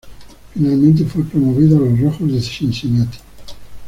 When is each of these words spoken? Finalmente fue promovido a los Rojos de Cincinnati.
Finalmente 0.55 1.05
fue 1.05 1.23
promovido 1.23 1.77
a 1.77 1.81
los 1.81 1.99
Rojos 1.99 2.31
de 2.31 2.41
Cincinnati. 2.41 3.19